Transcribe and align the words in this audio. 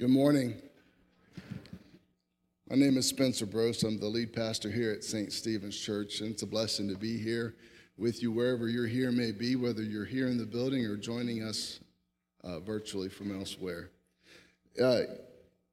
Good 0.00 0.08
morning. 0.08 0.54
My 2.70 2.76
name 2.76 2.96
is 2.96 3.06
Spencer 3.06 3.44
Brose. 3.44 3.82
I'm 3.82 4.00
the 4.00 4.06
lead 4.06 4.32
pastor 4.32 4.70
here 4.70 4.92
at 4.92 5.04
St. 5.04 5.30
Stephen's 5.30 5.78
Church, 5.78 6.22
and 6.22 6.30
it's 6.30 6.40
a 6.40 6.46
blessing 6.46 6.88
to 6.88 6.96
be 6.96 7.18
here 7.18 7.54
with 7.98 8.22
you 8.22 8.32
wherever 8.32 8.66
you're 8.66 8.86
here 8.86 9.12
may 9.12 9.30
be, 9.30 9.56
whether 9.56 9.82
you're 9.82 10.06
here 10.06 10.28
in 10.28 10.38
the 10.38 10.46
building 10.46 10.86
or 10.86 10.96
joining 10.96 11.42
us 11.42 11.80
uh, 12.44 12.60
virtually 12.60 13.10
from 13.10 13.38
elsewhere. 13.38 13.90
Uh, 14.82 15.00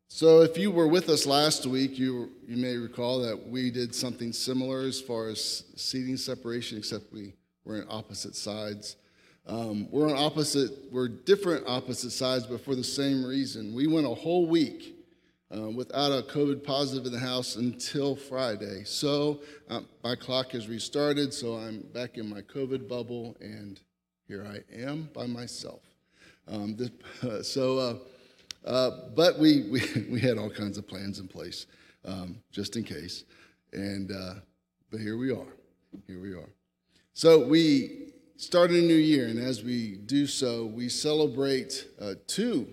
so, 0.09 0.41
if 0.41 0.57
you 0.57 0.71
were 0.71 0.89
with 0.89 1.07
us 1.07 1.25
last 1.25 1.65
week, 1.65 1.97
you, 1.97 2.29
you 2.45 2.57
may 2.57 2.75
recall 2.75 3.21
that 3.21 3.47
we 3.47 3.71
did 3.71 3.95
something 3.95 4.33
similar 4.33 4.81
as 4.81 4.99
far 4.99 5.29
as 5.29 5.63
seating 5.77 6.17
separation, 6.17 6.77
except 6.77 7.13
we 7.13 7.31
were 7.63 7.77
on 7.77 7.85
opposite 7.89 8.35
sides. 8.35 8.97
Um, 9.48 9.88
we're 9.91 10.09
on 10.09 10.18
opposite, 10.18 10.71
we're 10.91 11.07
different 11.07 11.64
opposite 11.68 12.11
sides, 12.11 12.46
but 12.46 12.64
for 12.66 12.75
the 12.75 12.84
same 12.84 13.25
reason. 13.25 13.73
We 13.73 13.88
went 13.88 14.05
a 14.05 14.14
whole 14.14 14.46
week 14.46 14.97
uh, 15.55 15.69
without 15.69 16.11
a 16.11 16.21
COVID 16.24 16.65
positive 16.65 17.05
in 17.05 17.14
the 17.14 17.19
house 17.19 17.55
until 17.55 18.18
Friday. 18.18 18.83
So 18.83 19.39
um, 19.69 19.88
my 20.04 20.15
clock 20.15 20.52
has 20.52 20.68
restarted, 20.68 21.33
so 21.33 21.55
I'm 21.55 21.79
back 21.93 22.18
in 22.18 22.29
my 22.29 22.41
COVID 22.41 22.89
bubble, 22.89 23.38
and 23.39 23.79
here 24.28 24.46
I 24.46 24.60
am 24.75 25.10
by 25.14 25.25
myself. 25.25 25.82
Um, 26.50 26.75
this, 26.75 26.89
uh, 27.24 27.41
so, 27.41 28.02
uh, 28.66 28.91
but 29.16 29.39
we, 29.39 29.61
we, 29.71 29.82
we 30.11 30.19
had 30.19 30.38
all 30.38 30.50
kinds 30.50 30.77
of 30.77 30.86
plans 30.86 31.19
in 31.19 31.29
place 31.29 31.68
um, 32.03 32.38
just 32.52 32.75
in 32.75 32.83
case. 32.83 33.23
And, 33.72 34.11
uh, 34.11 34.33
but 34.91 35.00
here 35.00 35.17
we 35.17 35.31
are. 35.31 35.53
Here 36.05 36.19
we 36.19 36.33
are. 36.33 36.50
So 37.14 37.45
we 37.47 38.06
started 38.38 38.83
a 38.83 38.86
new 38.86 38.94
year, 38.94 39.27
and 39.27 39.39
as 39.39 39.64
we 39.64 39.95
do 39.95 40.27
so, 40.27 40.67
we 40.67 40.89
celebrate 40.89 41.88
uh, 42.00 42.14
two 42.27 42.67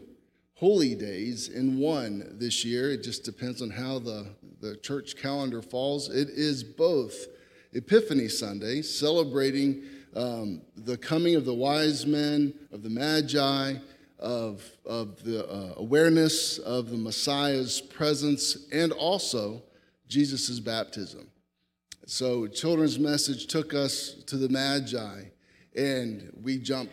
holy 0.52 0.94
days 0.94 1.48
in 1.48 1.78
one 1.78 2.36
this 2.38 2.66
year. 2.66 2.92
It 2.92 3.02
just 3.02 3.24
depends 3.24 3.62
on 3.62 3.70
how 3.70 3.98
the, 3.98 4.26
the 4.60 4.76
church 4.76 5.16
calendar 5.16 5.62
falls. 5.62 6.10
It 6.10 6.28
is 6.28 6.62
both 6.62 7.14
Epiphany 7.72 8.28
Sunday, 8.28 8.82
celebrating 8.82 9.84
um, 10.14 10.60
the 10.76 10.98
coming 10.98 11.34
of 11.34 11.46
the 11.46 11.54
wise 11.54 12.04
men, 12.04 12.52
of 12.70 12.82
the 12.82 12.90
Magi, 12.90 13.74
of, 14.18 14.62
of 14.84 15.24
the 15.24 15.48
uh, 15.50 15.74
awareness 15.78 16.58
of 16.58 16.90
the 16.90 16.96
Messiah's 16.98 17.80
presence, 17.80 18.68
and 18.70 18.92
also 18.92 19.62
Jesus' 20.08 20.60
baptism. 20.60 21.30
So, 22.06 22.46
children's 22.46 22.98
message 22.98 23.46
took 23.46 23.72
us 23.72 24.16
to 24.26 24.36
the 24.36 24.50
Magi 24.50 25.30
and 25.74 26.30
we 26.42 26.58
jump, 26.58 26.90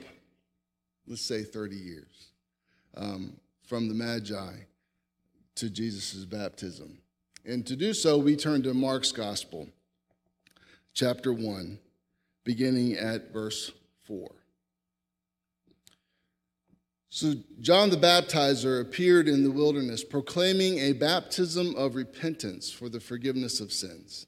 let's 1.08 1.22
say, 1.22 1.44
30 1.44 1.76
years 1.76 2.32
um, 2.96 3.38
from 3.68 3.88
the 3.88 3.94
Magi 3.94 4.54
to 5.56 5.70
Jesus' 5.70 6.26
baptism. 6.26 6.98
And 7.46 7.66
to 7.68 7.76
do 7.76 7.94
so, 7.94 8.18
we 8.18 8.36
turn 8.36 8.64
to 8.64 8.74
Mark's 8.74 9.12
Gospel, 9.12 9.68
chapter 10.94 11.34
1, 11.34 11.80
beginning 12.44 12.94
at 12.94 13.32
verse 13.32 13.72
4. 14.06 14.30
So, 17.10 17.34
John 17.60 17.90
the 17.90 17.98
Baptizer 17.98 18.80
appeared 18.80 19.28
in 19.28 19.44
the 19.44 19.52
wilderness, 19.52 20.04
proclaiming 20.04 20.78
a 20.80 20.94
baptism 20.94 21.76
of 21.76 21.96
repentance 21.96 22.72
for 22.72 22.88
the 22.88 23.02
forgiveness 23.02 23.60
of 23.60 23.74
sins 23.74 24.28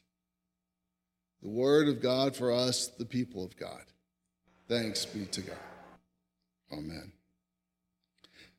the 1.41 1.49
word 1.49 1.87
of 1.87 2.01
God 2.01 2.35
for 2.35 2.51
us, 2.51 2.87
the 2.87 3.05
people 3.05 3.43
of 3.43 3.55
God. 3.57 3.83
Thanks 4.67 5.05
be 5.05 5.25
to 5.25 5.41
God. 5.41 5.57
Amen. 6.71 7.11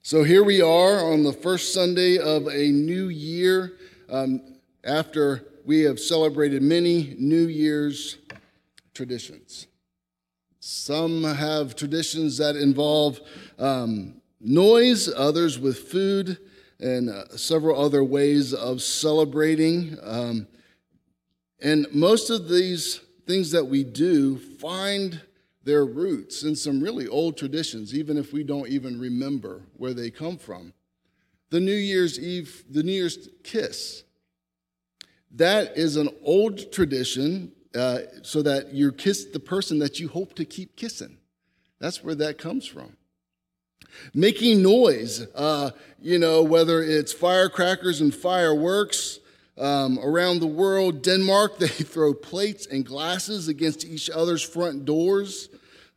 So 0.03 0.25
here 0.25 0.43
we 0.43 0.61
are 0.61 1.13
on 1.13 1.23
the 1.23 1.33
first 1.33 1.73
Sunday 1.73 2.19
of 2.19 2.49
a 2.49 2.69
new 2.69 3.09
year 3.09 3.75
um, 4.11 4.43
after 4.85 5.45
we 5.65 5.83
have 5.83 6.01
celebrated 6.01 6.61
many 6.61 7.15
New 7.19 7.47
Year's 7.47 8.19
traditions. 8.95 9.69
Some 10.59 11.25
have 11.25 11.77
traditions 11.77 12.39
that 12.39 12.57
involve 12.57 13.21
um, 13.59 14.21
noise, 14.41 15.09
others 15.09 15.59
with 15.59 15.79
food, 15.79 16.39
and 16.81 17.09
uh, 17.09 17.37
several 17.37 17.81
other 17.81 18.03
ways 18.03 18.53
of 18.53 18.83
celebrating. 18.83 19.97
Um, 20.03 20.49
and 21.63 21.87
most 21.93 22.29
of 22.29 22.49
these 22.49 23.01
things 23.27 23.53
that 23.53 23.65
we 23.65 23.85
do 23.85 24.37
find 24.37 25.21
their 25.65 25.85
roots 25.85 26.43
in 26.43 26.57
some 26.57 26.81
really 26.81 27.07
old 27.07 27.37
traditions, 27.37 27.95
even 27.95 28.17
if 28.17 28.33
we 28.33 28.43
don't 28.43 28.69
even 28.69 28.99
remember 28.99 29.63
where 29.77 29.95
they 29.95 30.11
come 30.11 30.37
from. 30.37 30.73
The 31.51 31.61
New 31.61 31.75
Year's 31.75 32.19
Eve, 32.19 32.65
the 32.69 32.83
New 32.83 32.93
Year's 32.93 33.29
kiss, 33.45 34.03
that 35.31 35.77
is 35.77 35.97
an 35.97 36.09
old 36.25 36.73
tradition 36.73 37.53
uh, 37.75 38.01
so 38.23 38.43
that 38.43 38.75
you 38.75 38.93
kiss 38.93 39.27
the 39.27 39.41
person 39.41 39.79
that 39.79 40.01
you 40.01 40.09
hope 40.09 40.35
to 40.35 40.45
keep 40.45 40.77
kissing. 40.77 41.17
That's 41.79 42.03
where 42.03 42.15
that 42.17 42.39
comes 42.39 42.67
from. 42.67 42.97
Making 44.15 44.63
noise, 44.63 45.27
uh, 45.35 45.71
you 46.01 46.19
know, 46.19 46.43
whether 46.43 46.83
it's 46.83 47.13
firecrackers 47.13 48.01
and 48.01 48.15
fireworks, 48.15 49.21
um, 49.59 49.99
around 50.03 50.41
the 50.41 50.47
world, 50.47 51.03
Denmark, 51.03 51.59
they 51.59 51.69
throw 51.69 52.15
plates 52.15 52.67
and 52.67 52.85
glasses 52.85 53.49
against 53.49 53.85
each 53.85 54.11
other's 54.11 54.43
front 54.43 54.85
doors. 54.85 55.49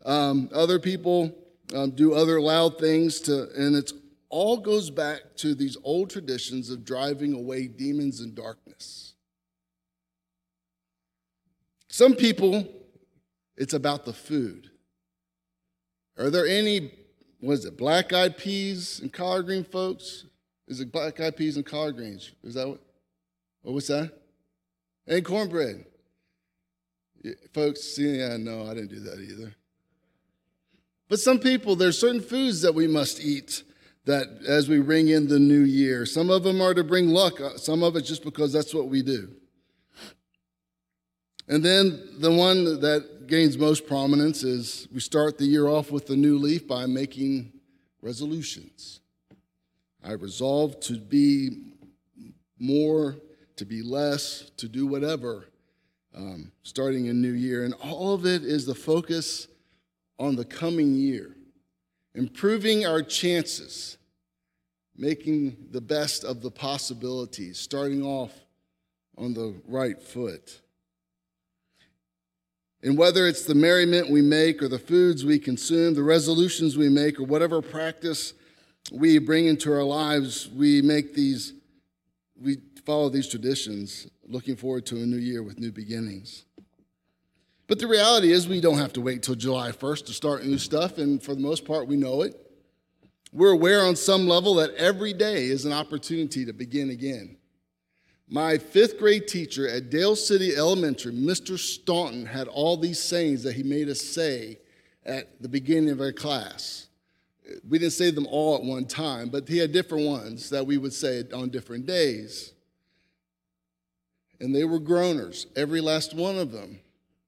Um, 0.05 0.49
other 0.53 0.79
people 0.79 1.35
um, 1.73 1.91
do 1.91 2.13
other 2.13 2.39
loud 2.39 2.77
things 2.77 3.19
to, 3.21 3.49
and 3.55 3.75
it 3.75 3.91
all 4.29 4.57
goes 4.57 4.89
back 4.89 5.21
to 5.37 5.55
these 5.55 5.77
old 5.83 6.09
traditions 6.09 6.69
of 6.69 6.83
driving 6.83 7.33
away 7.33 7.67
demons 7.67 8.19
and 8.19 8.35
darkness. 8.35 9.13
Some 11.87 12.13
people, 12.15 12.67
it's 13.55 13.73
about 13.73 14.03
the 14.03 14.13
food. 14.13 14.69
Are 16.17 16.29
there 16.29 16.45
any, 16.45 16.91
what 17.39 17.53
is 17.53 17.65
it, 17.65 17.77
black 17.77 18.11
eyed 18.11 18.37
peas 18.37 18.99
and 18.99 19.11
collard 19.11 19.45
green 19.45 19.63
folks? 19.63 20.25
Is 20.67 20.81
it 20.81 20.91
black 20.91 21.19
eyed 21.19 21.37
peas 21.37 21.55
and 21.55 21.65
collard 21.65 21.95
greens? 21.95 22.31
Is 22.43 22.55
that 22.55 22.67
what? 22.67 22.81
What 23.65 23.73
was 23.73 23.87
that? 23.87 24.11
And 25.07 25.25
cornbread. 25.25 25.85
Yeah, 27.23 27.31
folks, 27.51 27.81
see, 27.81 28.19
yeah, 28.19 28.37
no, 28.37 28.67
I 28.67 28.75
didn't 28.75 28.89
do 28.89 28.99
that 28.99 29.19
either. 29.19 29.55
But 31.09 31.19
some 31.19 31.39
people, 31.39 31.75
there's 31.75 31.97
certain 31.97 32.21
foods 32.21 32.61
that 32.61 32.75
we 32.75 32.87
must 32.87 33.19
eat 33.19 33.63
that 34.05 34.27
as 34.47 34.69
we 34.69 34.77
ring 34.77 35.07
in 35.07 35.27
the 35.27 35.39
new 35.39 35.63
year. 35.63 36.05
Some 36.05 36.29
of 36.29 36.43
them 36.43 36.61
are 36.61 36.75
to 36.75 36.83
bring 36.83 37.09
luck, 37.09 37.41
uh, 37.41 37.57
some 37.57 37.81
of 37.81 37.95
it's 37.95 38.07
just 38.07 38.23
because 38.23 38.53
that's 38.53 38.71
what 38.71 38.87
we 38.87 39.01
do. 39.01 39.31
And 41.47 41.65
then 41.65 42.07
the 42.19 42.31
one 42.31 42.81
that 42.81 43.25
gains 43.25 43.57
most 43.57 43.87
prominence 43.87 44.43
is 44.43 44.87
we 44.93 44.99
start 44.99 45.39
the 45.39 45.45
year 45.45 45.67
off 45.67 45.89
with 45.89 46.05
the 46.05 46.15
new 46.15 46.37
leaf 46.37 46.67
by 46.67 46.85
making 46.85 47.51
resolutions. 48.03 48.99
I 50.03 50.11
resolve 50.11 50.79
to 50.81 50.99
be 50.99 51.71
more 52.59 53.15
to 53.55 53.65
be 53.65 53.81
less, 53.81 54.51
to 54.57 54.67
do 54.67 54.85
whatever, 54.85 55.47
um, 56.15 56.51
starting 56.63 57.09
a 57.09 57.13
new 57.13 57.31
year. 57.31 57.63
And 57.63 57.73
all 57.75 58.13
of 58.13 58.25
it 58.25 58.43
is 58.43 58.65
the 58.65 58.75
focus 58.75 59.47
on 60.17 60.35
the 60.35 60.45
coming 60.45 60.95
year, 60.95 61.35
improving 62.13 62.85
our 62.85 63.01
chances 63.01 63.97
making 64.97 65.57
the 65.71 65.81
best 65.81 66.23
of 66.23 66.41
the 66.41 66.51
possibilities, 66.51 67.59
starting 67.59 68.03
off 68.03 68.31
on 69.17 69.33
the 69.33 69.55
right 69.67 70.01
foot. 70.01 70.61
And 72.81 72.97
whether 72.97 73.27
it's 73.27 73.45
the 73.45 73.55
merriment 73.55 74.09
we 74.09 74.21
make 74.21 74.61
or 74.61 74.67
the 74.67 74.79
foods 74.79 75.25
we 75.25 75.39
consume, 75.39 75.95
the 75.95 76.03
resolutions 76.03 76.77
we 76.77 76.89
make, 76.89 77.19
or 77.19 77.23
whatever 77.23 77.61
practice 77.61 78.33
we 78.91 79.17
bring 79.17 79.47
into 79.47 79.73
our 79.73 79.83
lives, 79.83 80.47
we 80.49 80.81
make 80.81 81.15
these, 81.15 81.53
we 82.39 82.57
follow 82.85 83.09
these 83.09 83.27
traditions, 83.27 84.07
looking 84.27 84.55
forward 84.55 84.85
to 84.87 84.97
a 84.97 85.05
new 85.05 85.17
year 85.17 85.43
with 85.43 85.59
new 85.59 85.71
beginnings. 85.71 86.45
But 87.67 87.79
the 87.79 87.87
reality 87.87 88.31
is, 88.31 88.47
we 88.47 88.61
don't 88.61 88.77
have 88.77 88.93
to 88.93 89.01
wait 89.01 89.23
till 89.23 89.35
July 89.35 89.71
1st 89.71 90.05
to 90.07 90.13
start 90.13 90.45
new 90.45 90.57
stuff, 90.57 90.97
and 90.97 91.21
for 91.21 91.33
the 91.33 91.41
most 91.41 91.65
part, 91.65 91.87
we 91.87 91.95
know 91.95 92.21
it. 92.21 92.39
We're 93.33 93.51
aware 93.51 93.83
on 93.83 93.95
some 93.95 94.27
level 94.27 94.55
that 94.55 94.73
every 94.75 95.13
day 95.13 95.45
is 95.45 95.65
an 95.65 95.73
opportunity 95.73 96.45
to 96.45 96.53
begin 96.53 96.89
again. 96.89 97.37
My 98.27 98.57
fifth 98.57 98.97
grade 98.97 99.27
teacher 99.27 99.67
at 99.67 99.89
Dale 99.89 100.15
City 100.15 100.55
Elementary, 100.55 101.13
Mr. 101.13 101.57
Staunton, 101.57 102.25
had 102.25 102.47
all 102.47 102.77
these 102.77 102.99
sayings 102.99 103.43
that 103.43 103.53
he 103.53 103.63
made 103.63 103.89
us 103.89 104.01
say 104.01 104.59
at 105.05 105.41
the 105.41 105.49
beginning 105.49 105.89
of 105.89 106.01
our 106.01 106.11
class. 106.11 106.87
We 107.67 107.79
didn't 107.79 107.93
say 107.93 108.11
them 108.11 108.27
all 108.29 108.55
at 108.55 108.63
one 108.63 108.85
time, 108.85 109.29
but 109.29 109.47
he 109.47 109.57
had 109.57 109.71
different 109.71 110.05
ones 110.05 110.49
that 110.49 110.65
we 110.65 110.77
would 110.77 110.93
say 110.93 111.23
on 111.33 111.49
different 111.49 111.85
days. 111.85 112.53
And 114.39 114.53
they 114.53 114.63
were 114.63 114.79
groaners. 114.79 115.45
Every 115.55 115.81
last 115.81 116.13
one 116.13 116.37
of 116.37 116.51
them 116.51 116.79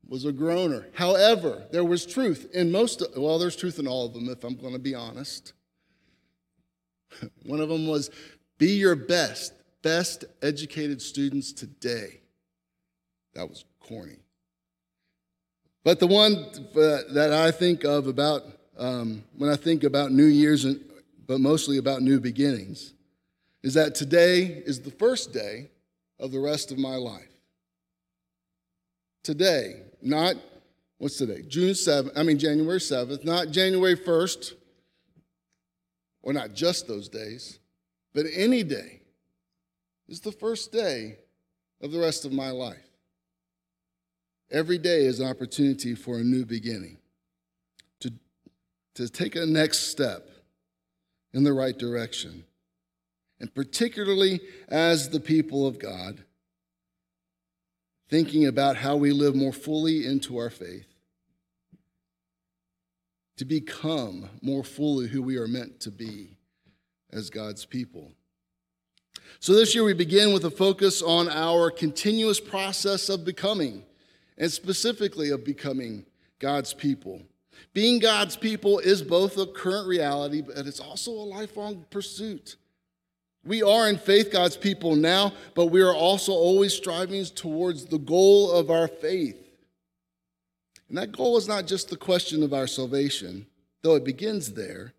was 0.08 0.26
a 0.26 0.32
groaner. 0.32 0.88
However, 0.94 1.68
there 1.72 1.84
was 1.84 2.06
truth 2.06 2.50
in 2.54 2.72
most, 2.72 3.02
of, 3.02 3.16
well, 3.16 3.38
there's 3.38 3.56
truth 3.56 3.80
in 3.80 3.88
all 3.88 4.06
of 4.06 4.14
them, 4.14 4.30
if 4.30 4.44
I'm 4.44 4.56
going 4.56 4.74
to 4.74 4.80
be 4.80 4.96
honest. 4.96 5.54
One 7.46 7.62
of 7.62 7.70
them 7.70 7.88
was 7.88 8.10
be 8.58 8.74
your 8.74 8.96
best 8.96 9.54
best 9.88 10.26
educated 10.42 11.02
students 11.02 11.54
today. 11.54 12.20
That 13.36 13.48
was 13.50 13.64
corny. 13.80 14.18
But 15.86 16.00
the 16.00 16.08
one 16.08 16.34
uh, 16.36 17.14
that 17.14 17.32
I 17.32 17.52
think 17.52 17.86
of 17.86 18.08
about 18.08 18.44
um, 18.78 19.24
when 19.38 19.50
I 19.50 19.56
think 19.56 19.84
about 19.84 20.12
New 20.12 20.26
Year's, 20.26 20.66
and, 20.66 20.80
but 21.26 21.40
mostly 21.40 21.78
about 21.78 22.02
new 22.02 22.20
beginnings, 22.20 22.94
is 23.64 23.74
that 23.74 23.96
today 23.96 24.44
is 24.66 24.82
the 24.82 24.92
first 24.92 25.34
day 25.34 25.70
of 26.20 26.32
the 26.32 26.40
rest 26.40 26.72
of 26.72 26.78
my 26.78 26.96
life. 26.96 27.24
Today, 29.24 29.82
not 30.02 30.36
what's 30.98 31.18
today? 31.18 31.44
June 31.48 31.72
7th, 31.72 32.12
I 32.16 32.24
mean 32.24 32.40
January 32.40 32.80
7th, 32.80 33.26
not 33.26 33.52
January 33.52 33.96
1st, 33.96 34.54
or 36.22 36.34
not 36.34 36.54
just 36.54 36.88
those 36.88 37.10
days, 37.10 37.60
but 38.14 38.26
any 38.34 38.64
day 38.64 39.02
is 40.08 40.22
the 40.22 40.32
first 40.32 40.72
day 40.72 41.18
of 41.82 41.92
the 41.92 42.00
rest 42.00 42.26
of 42.26 42.32
my 42.32 42.50
life. 42.50 42.78
Every 44.50 44.78
day 44.78 45.06
is 45.06 45.20
an 45.20 45.28
opportunity 45.28 45.94
for 45.94 46.18
a 46.18 46.24
new 46.24 46.46
beginning, 46.46 46.98
to 48.98 49.08
take 49.08 49.36
a 49.36 49.46
next 49.46 49.92
step 49.92 50.28
in 51.32 51.44
the 51.44 51.54
right 51.54 51.78
direction. 51.78 52.44
And 53.40 53.54
particularly 53.54 54.40
as 54.68 55.10
the 55.10 55.20
people 55.20 55.68
of 55.68 55.78
God, 55.78 56.24
thinking 58.10 58.48
about 58.48 58.78
how 58.78 58.96
we 58.96 59.12
live 59.12 59.36
more 59.36 59.54
fully 59.54 60.04
into 60.04 60.38
our 60.38 60.50
faith, 60.50 60.88
to 63.38 63.46
become 63.46 64.30
more 64.42 64.64
fully 64.64 65.08
who 65.08 65.22
we 65.22 65.38
are 65.38 65.48
meant 65.48 65.80
to 65.82 65.92
be 65.92 66.36
as 67.12 67.30
God's 67.30 67.66
people. 67.66 68.14
So 69.40 69.54
this 69.54 69.76
year 69.76 69.84
we 69.84 69.94
begin 69.94 70.34
with 70.34 70.44
a 70.44 70.50
focus 70.50 71.04
on 71.04 71.30
our 71.30 71.70
continuous 71.70 72.40
process 72.40 73.10
of 73.10 73.24
becoming, 73.24 73.84
and 74.40 74.52
specifically 74.52 75.30
of 75.30 75.46
becoming 75.46 76.08
God's 76.40 76.74
people. 76.74 77.22
Being 77.74 78.00
God's 78.00 78.36
people 78.36 78.80
is 78.80 79.02
both 79.02 79.38
a 79.38 79.46
current 79.46 79.88
reality, 79.88 80.42
but 80.42 80.66
it's 80.68 80.80
also 80.80 81.12
a 81.12 81.14
lifelong 81.14 81.86
pursuit. 81.90 82.56
We 83.46 83.64
are 83.64 83.88
in 83.88 83.98
faith 83.98 84.32
God's 84.32 84.58
people 84.58 84.96
now, 84.96 85.34
but 85.56 85.68
we 85.68 85.82
are 85.82 85.94
also 85.94 86.34
always 86.34 86.74
striving 86.74 87.24
towards 87.26 87.86
the 87.86 87.98
goal 87.98 88.52
of 88.52 88.70
our 88.70 88.88
faith. 88.88 89.38
And 90.90 90.98
that 90.98 91.12
goal 91.12 91.38
is 91.38 91.48
not 91.48 91.68
just 91.68 91.90
the 91.90 91.98
question 91.98 92.44
of 92.44 92.54
our 92.54 92.68
salvation, 92.68 93.48
though 93.82 93.96
it 93.96 94.04
begins 94.04 94.54
there. 94.54 94.94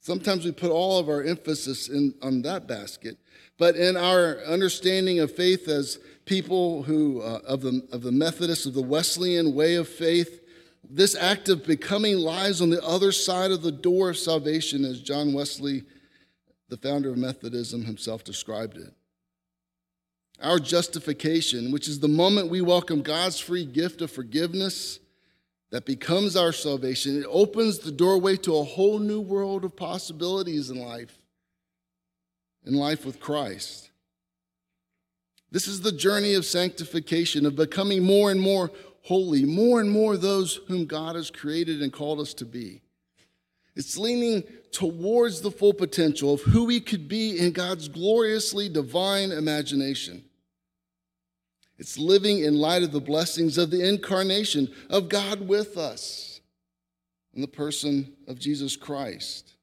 Sometimes 0.00 0.44
we 0.44 0.52
put 0.52 0.70
all 0.70 0.98
of 0.98 1.08
our 1.08 1.22
emphasis 1.22 1.88
in, 1.88 2.14
on 2.22 2.42
that 2.42 2.66
basket, 2.66 3.18
but 3.58 3.76
in 3.76 3.96
our 3.96 4.38
understanding 4.46 5.20
of 5.20 5.34
faith 5.34 5.68
as 5.68 5.98
people 6.24 6.84
who, 6.84 7.20
uh, 7.20 7.40
of, 7.46 7.60
the, 7.60 7.86
of 7.92 8.02
the 8.02 8.12
Methodist, 8.12 8.64
of 8.64 8.72
the 8.72 8.82
Wesleyan 8.82 9.54
way 9.54 9.74
of 9.74 9.88
faith, 9.88 10.39
this 10.88 11.14
act 11.14 11.48
of 11.48 11.66
becoming 11.66 12.18
lies 12.18 12.60
on 12.60 12.70
the 12.70 12.82
other 12.84 13.12
side 13.12 13.50
of 13.50 13.62
the 13.62 13.72
door 13.72 14.10
of 14.10 14.18
salvation, 14.18 14.84
as 14.84 15.00
John 15.00 15.32
Wesley, 15.32 15.84
the 16.68 16.76
founder 16.76 17.10
of 17.10 17.18
Methodism, 17.18 17.84
himself 17.84 18.24
described 18.24 18.76
it. 18.76 18.92
Our 20.42 20.58
justification, 20.58 21.70
which 21.70 21.86
is 21.86 22.00
the 22.00 22.08
moment 22.08 22.48
we 22.48 22.62
welcome 22.62 23.02
God's 23.02 23.38
free 23.38 23.66
gift 23.66 24.00
of 24.00 24.10
forgiveness 24.10 24.98
that 25.70 25.84
becomes 25.84 26.34
our 26.34 26.52
salvation, 26.52 27.20
it 27.20 27.26
opens 27.28 27.78
the 27.78 27.92
doorway 27.92 28.36
to 28.38 28.56
a 28.56 28.64
whole 28.64 28.98
new 28.98 29.20
world 29.20 29.64
of 29.64 29.76
possibilities 29.76 30.70
in 30.70 30.78
life 30.80 31.20
in 32.64 32.74
life 32.74 33.04
with 33.04 33.20
Christ. 33.20 33.90
This 35.50 35.66
is 35.66 35.80
the 35.80 35.92
journey 35.92 36.34
of 36.34 36.44
sanctification, 36.44 37.46
of 37.46 37.56
becoming 37.56 38.02
more 38.02 38.30
and 38.30 38.40
more 38.40 38.70
holy, 39.02 39.44
more 39.44 39.80
and 39.80 39.90
more 39.90 40.16
those 40.16 40.60
whom 40.68 40.86
God 40.86 41.16
has 41.16 41.30
created 41.30 41.82
and 41.82 41.92
called 41.92 42.20
us 42.20 42.34
to 42.34 42.44
be. 42.44 42.82
It's 43.76 43.96
leaning 43.96 44.42
towards 44.72 45.40
the 45.40 45.50
full 45.50 45.72
potential 45.72 46.34
of 46.34 46.42
who 46.42 46.64
we 46.64 46.80
could 46.80 47.08
be 47.08 47.38
in 47.38 47.52
God's 47.52 47.88
gloriously 47.88 48.68
divine 48.68 49.32
imagination. 49.32 50.24
It's 51.78 51.96
living 51.96 52.40
in 52.44 52.58
light 52.58 52.82
of 52.82 52.92
the 52.92 53.00
blessings 53.00 53.56
of 53.56 53.70
the 53.70 53.88
incarnation 53.88 54.70
of 54.90 55.08
God 55.08 55.48
with 55.48 55.78
us 55.78 56.40
in 57.32 57.40
the 57.40 57.48
person 57.48 58.12
of 58.28 58.38
Jesus 58.38 58.76
Christ. 58.76 59.54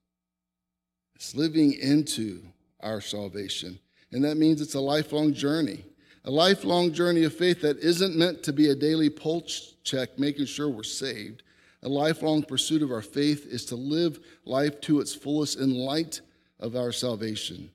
It's 1.15 1.35
living 1.35 1.73
into 1.73 2.41
our 2.79 3.01
salvation. 3.01 3.79
And 4.11 4.23
that 4.23 4.37
means 4.37 4.61
it's 4.61 4.73
a 4.73 4.79
lifelong 4.79 5.33
journey, 5.33 5.83
a 6.27 6.29
lifelong 6.29 6.91
journey 6.91 7.23
of 7.23 7.33
faith 7.33 7.61
that 7.61 7.79
isn't 7.79 8.17
meant 8.17 8.43
to 8.43 8.51
be 8.51 8.69
a 8.69 8.75
daily 8.75 9.09
pulse 9.09 9.75
check, 9.85 10.19
making 10.19 10.45
sure 10.45 10.67
we're 10.67 10.83
saved. 10.83 11.41
A 11.83 11.87
lifelong 11.87 12.43
pursuit 12.43 12.81
of 12.81 12.91
our 12.91 13.01
faith 13.01 13.47
is 13.49 13.63
to 13.67 13.77
live 13.77 14.19
life 14.43 14.81
to 14.81 14.99
its 14.99 15.15
fullest 15.15 15.57
in 15.57 15.73
light 15.73 16.19
of 16.59 16.75
our 16.75 16.91
salvation 16.91 17.71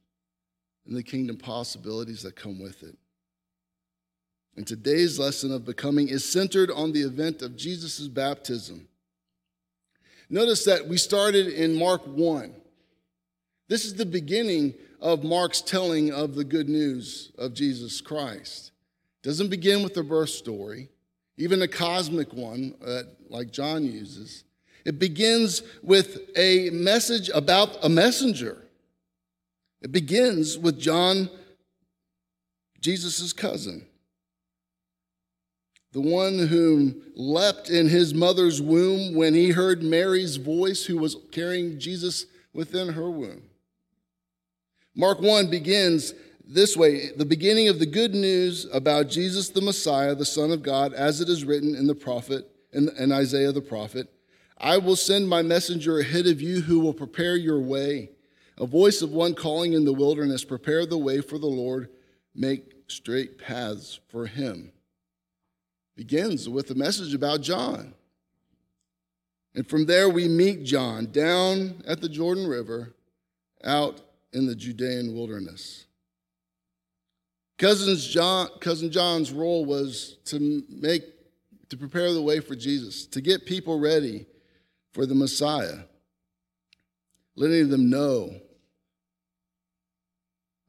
and 0.87 0.95
the 0.95 1.03
kingdom 1.03 1.39
possibilities 1.39 2.23
that 2.25 2.37
come 2.37 2.61
with 2.61 2.83
it. 2.83 2.95
And 4.55 4.67
today's 4.67 5.19
lesson 5.19 5.51
of 5.51 5.65
becoming 5.65 6.09
is 6.09 6.23
centered 6.23 6.71
on 6.71 6.93
the 6.93 7.01
event 7.01 7.41
of 7.41 7.57
Jesus' 7.57 8.07
baptism. 8.07 8.87
Notice 10.29 10.67
that 10.67 10.87
we 10.87 10.99
started 10.99 11.47
in 11.47 11.75
Mark 11.75 12.07
1. 12.07 12.55
This 13.69 13.87
is 13.87 13.95
the 13.95 14.05
beginning 14.05 14.75
of 15.03 15.25
Mark's 15.25 15.61
telling 15.61 16.13
of 16.13 16.37
the 16.37 16.45
good 16.45 16.69
news 16.69 17.33
of 17.37 17.55
Jesus 17.55 18.01
Christ. 18.01 18.71
It 19.23 19.27
doesn't 19.29 19.49
begin 19.49 19.83
with 19.83 19.95
the 19.95 20.05
birth 20.05 20.31
story, 20.31 20.89
even 21.37 21.61
a 21.61 21.69
cosmic 21.69 22.33
one 22.33 22.75
that, 22.81 23.09
like 23.29 23.51
John 23.51 23.85
uses. 23.85 24.45
It 24.85 25.01
begins 25.01 25.63
with 25.83 26.21
a 26.37 26.71
message 26.71 27.29
about 27.31 27.85
a 27.85 27.89
messenger. 27.89 28.63
It 29.81 29.91
begins 29.91 30.57
with 30.57 30.79
John, 30.79 31.29
Jesus' 32.81 33.33
cousin, 33.33 33.85
the 35.91 36.01
one 36.01 36.47
whom 36.47 37.03
leapt 37.17 37.71
in 37.71 37.89
his 37.89 38.15
mother's 38.15 38.63
womb 38.63 39.17
when 39.17 39.35
he 39.35 39.51
heard 39.51 39.83
Mary's 39.83 40.37
voice, 40.37 40.85
who 40.85 40.97
was 40.97 41.17
carrying 41.33 41.81
Jesus 41.81 42.27
within 42.53 42.91
her 42.91 43.11
womb. 43.11 43.43
Mark 44.95 45.21
1 45.21 45.49
begins 45.49 46.13
this 46.45 46.77
way 46.77 47.13
the 47.17 47.25
beginning 47.25 47.69
of 47.69 47.79
the 47.79 47.87
good 47.87 48.15
news 48.15 48.67
about 48.73 49.09
Jesus 49.09 49.49
the 49.49 49.63
Messiah, 49.63 50.15
the 50.15 50.25
Son 50.25 50.51
of 50.51 50.63
God, 50.63 50.93
as 50.93 51.21
it 51.21 51.31
is 51.31 51.45
written 51.45 51.75
in 51.75 51.87
the 51.87 51.95
prophet, 51.95 52.47
in, 52.73 52.91
in 52.99 53.11
Isaiah 53.11 53.53
the 53.53 53.63
prophet. 53.63 54.09
I 54.59 54.77
will 54.77 54.97
send 54.97 55.29
my 55.29 55.41
messenger 55.41 55.99
ahead 55.99 56.27
of 56.27 56.43
you 56.43 56.61
who 56.61 56.79
will 56.79 56.93
prepare 56.93 57.37
your 57.37 57.61
way. 57.61 58.11
A 58.59 58.67
voice 58.67 59.01
of 59.01 59.11
one 59.11 59.35
calling 59.35 59.73
in 59.73 59.87
the 59.87 59.95
wilderness, 59.95 60.45
prepare 60.45 60.85
the 60.85 60.99
way 60.99 61.23
for 61.23 61.39
the 61.39 61.47
Lord, 61.47 61.89
make 62.35 62.73
straight 62.87 63.39
paths 63.39 63.99
for 64.09 64.27
him. 64.27 64.73
Begins 65.97 66.49
with 66.49 66.71
a 66.71 66.75
message 66.75 67.15
about 67.15 67.41
John. 67.41 67.95
And 69.55 69.67
from 69.67 69.87
there 69.87 70.09
we 70.09 70.29
meet 70.29 70.65
John 70.65 71.11
down 71.11 71.83
at 71.87 72.03
the 72.03 72.09
Jordan 72.09 72.47
River 72.47 72.95
out 73.65 74.03
in 74.33 74.47
the 74.47 74.55
Judean 74.55 75.15
wilderness. 75.15 75.87
Cousins 77.59 78.07
John, 78.07 78.49
cousin 78.61 78.91
John's 78.91 79.33
role 79.33 79.65
was 79.65 80.19
to 80.27 80.65
make 80.69 81.05
to 81.69 81.77
prepare 81.77 82.13
the 82.13 82.21
way 82.21 82.41
for 82.41 82.55
Jesus, 82.55 83.07
to 83.07 83.21
get 83.21 83.47
people 83.47 83.79
ready 83.79 84.27
for 84.93 85.07
the 85.07 85.15
Messiah, 85.15 85.85
letting 87.35 87.71
them 87.71 87.89
know 87.89 88.35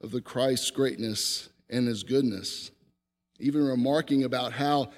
of 0.02 0.12
the 0.12 0.22
Christ's 0.22 0.72
greatness 0.72 1.50
and 1.70 1.88
his 1.88 2.04
goodness, 2.04 2.72
even 3.40 3.66
remarking 3.66 4.24
about 4.24 4.54
how 4.54 4.92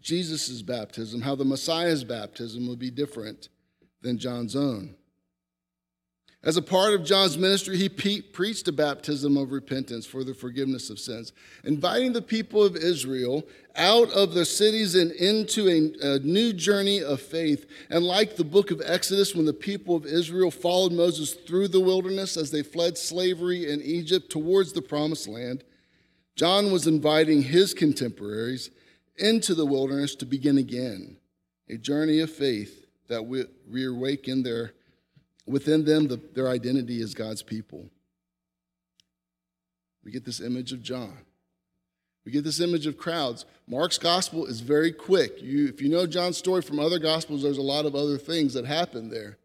Jesus' 0.00 0.62
baptism, 0.62 1.22
how 1.22 1.34
the 1.34 1.44
Messiah's 1.44 2.04
baptism 2.04 2.68
would 2.68 2.78
be 2.78 2.90
different 2.90 3.48
than 4.02 4.18
John's 4.18 4.54
own. 4.54 4.94
As 6.48 6.56
a 6.56 6.62
part 6.62 6.94
of 6.94 7.04
John's 7.04 7.36
ministry, 7.36 7.76
he 7.76 7.90
pe- 7.90 8.22
preached 8.22 8.66
a 8.68 8.72
baptism 8.72 9.36
of 9.36 9.52
repentance 9.52 10.06
for 10.06 10.24
the 10.24 10.32
forgiveness 10.32 10.88
of 10.88 10.98
sins, 10.98 11.34
inviting 11.62 12.14
the 12.14 12.22
people 12.22 12.62
of 12.62 12.74
Israel 12.74 13.46
out 13.76 14.10
of 14.12 14.32
their 14.32 14.46
cities 14.46 14.94
and 14.94 15.12
into 15.12 15.68
a, 15.68 16.14
a, 16.14 16.18
new 16.20 16.54
journey 16.54 17.02
of 17.02 17.20
faith. 17.20 17.66
And 17.90 18.02
like 18.02 18.36
the 18.36 18.44
book 18.44 18.70
of 18.70 18.80
Exodus, 18.82 19.34
when 19.34 19.44
the 19.44 19.52
people 19.52 19.94
of 19.94 20.06
Israel 20.06 20.50
followed 20.50 20.92
Moses 20.92 21.34
through 21.34 21.68
the 21.68 21.82
wilderness 21.82 22.38
as 22.38 22.50
they 22.50 22.62
fled 22.62 22.96
slavery 22.96 23.70
in 23.70 23.82
Egypt 23.82 24.30
towards 24.30 24.72
the 24.72 24.80
promised 24.80 25.28
land, 25.28 25.64
John 26.34 26.72
was 26.72 26.86
inviting 26.86 27.42
his 27.42 27.74
contemporaries 27.74 28.70
into 29.18 29.54
the 29.54 29.66
wilderness 29.66 30.14
to 30.14 30.24
begin 30.24 30.56
again 30.56 31.18
a 31.68 31.76
journey 31.76 32.20
of 32.20 32.32
faith 32.32 32.86
that 33.08 33.26
would 33.26 33.50
reawaken 33.68 34.42
their 34.42 34.72
within 35.48 35.84
them, 35.84 36.08
the, 36.08 36.20
their 36.34 36.48
identity 36.48 37.00
is 37.00 37.14
God's 37.14 37.42
people. 37.42 37.90
We 40.04 40.12
get 40.12 40.24
this 40.24 40.40
image 40.40 40.72
of 40.72 40.82
John. 40.82 41.18
We 42.24 42.32
get 42.32 42.44
this 42.44 42.60
image 42.60 42.86
of 42.86 42.98
crowds. 42.98 43.46
Mark's 43.66 43.98
gospel 43.98 44.46
is 44.46 44.60
very 44.60 44.92
quick. 44.92 45.40
You, 45.40 45.66
if 45.66 45.80
you 45.80 45.88
know 45.88 46.06
John's 46.06 46.36
story 46.36 46.62
from 46.62 46.78
other 46.78 46.98
gospels, 46.98 47.42
there's 47.42 47.58
a 47.58 47.62
lot 47.62 47.86
of 47.86 47.94
other 47.94 48.18
things 48.18 48.54
that 48.54 48.66
happen 48.66 49.08
there. 49.08 49.38